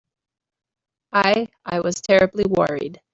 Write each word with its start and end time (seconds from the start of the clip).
I—I 1.13 1.79
was 1.81 2.01
terribly 2.01 2.45
worried. 2.49 3.01